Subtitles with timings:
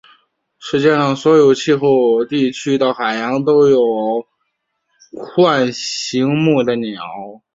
[0.57, 4.25] 世界上所有气候地区的海洋都有
[5.37, 7.03] 鹱形目的鸟。